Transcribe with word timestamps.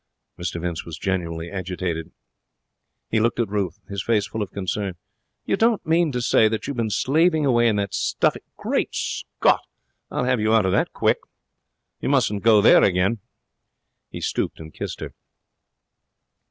Mr 0.39 0.59
Vince 0.59 0.83
was 0.83 0.97
genuinely 0.97 1.51
agitated. 1.51 2.09
He 3.11 3.19
looked 3.19 3.39
at 3.39 3.49
Ruth, 3.49 3.77
his 3.87 4.01
face 4.01 4.25
full 4.25 4.41
of 4.41 4.49
concern. 4.49 4.95
'You 5.45 5.55
don't 5.55 5.85
mean 5.85 6.11
to 6.13 6.23
say 6.23 6.45
you 6.45 6.49
have 6.49 6.75
been 6.75 6.89
slaving 6.89 7.45
away 7.45 7.67
in 7.67 7.75
that 7.75 7.93
stuffy 7.93 8.39
Great 8.57 8.95
Scott! 8.95 9.61
I'll 10.09 10.23
have 10.25 10.39
you 10.41 10.55
out 10.55 10.65
of 10.65 10.71
that 10.71 10.91
quick. 10.91 11.19
You 11.99 12.09
mustn't 12.09 12.41
go 12.41 12.61
there 12.61 12.81
again.' 12.81 13.19
He 14.09 14.21
stooped 14.21 14.59
and 14.59 14.73
kissed 14.73 15.01
her. 15.01 15.13